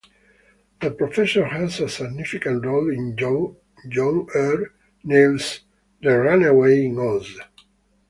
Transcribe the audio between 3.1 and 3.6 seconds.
John